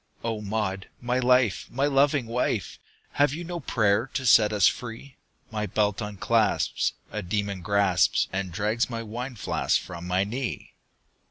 "O 0.23 0.41
Maud, 0.41 0.87
my 0.99 1.19
life! 1.19 1.67
my 1.69 1.85
loving 1.85 2.25
wife! 2.25 2.79
Have 3.11 3.35
you 3.35 3.43
no 3.43 3.59
prayer 3.59 4.09
to 4.15 4.25
set 4.25 4.51
us 4.51 4.65
free? 4.67 5.15
My 5.51 5.67
belt 5.67 6.01
unclasps, 6.01 6.93
a 7.11 7.21
demon 7.21 7.61
grasps 7.61 8.27
And 8.33 8.51
drags 8.51 8.89
my 8.89 9.03
wine 9.03 9.35
flask 9.35 9.79
from 9.79 10.07
my 10.07 10.23
knee!" 10.23 10.73